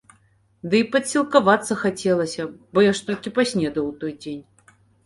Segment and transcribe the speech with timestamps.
[0.71, 4.43] Ды і падсілкавацца хацелася, бо я ж толькі паснедаў у той дзень.